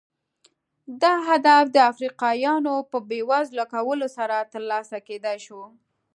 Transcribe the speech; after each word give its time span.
دا 1.01 1.13
هدف 1.29 1.65
د 1.71 1.77
افریقایانو 1.91 2.75
په 2.91 2.97
بېوزله 3.09 3.65
کولو 3.73 4.07
سره 4.17 4.37
ترلاسه 4.53 4.97
کېدای 5.07 5.37
شو. 5.45 5.61